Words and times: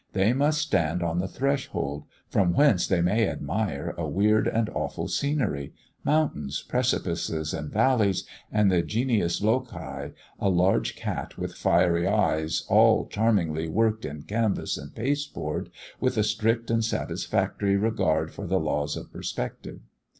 They 0.13 0.33
must 0.33 0.59
stand 0.59 1.03
on 1.03 1.19
the 1.19 1.27
threshold, 1.27 2.05
from 2.27 2.53
whence 2.53 2.87
they 2.87 3.01
may 3.03 3.27
admire 3.29 3.93
a 3.99 4.07
weird 4.09 4.47
and 4.47 4.67
awful 4.71 5.07
scenery 5.07 5.73
mountains, 6.03 6.63
precipices 6.67 7.53
and 7.53 7.71
valleys, 7.71 8.25
and 8.51 8.71
the 8.71 8.81
genius 8.81 9.41
loci, 9.43 10.09
a 10.39 10.49
large 10.49 10.95
cat 10.95 11.37
with 11.37 11.53
fiery 11.53 12.07
eyes, 12.07 12.65
all 12.67 13.05
charmingly 13.05 13.67
worked 13.69 14.03
in 14.03 14.23
canvas 14.23 14.75
and 14.75 14.95
pasteboard, 14.95 15.69
with 15.99 16.17
a 16.17 16.23
strict 16.23 16.71
and 16.71 16.83
satisfactory 16.83 17.77
regard 17.77 18.33
for 18.33 18.47
the 18.47 18.59
laws 18.59 18.97
of 18.97 19.11
perspective. 19.13 19.81